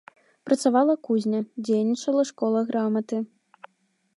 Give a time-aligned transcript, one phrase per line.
[0.49, 3.17] Працавала кузня, дзейнічала школа граматы.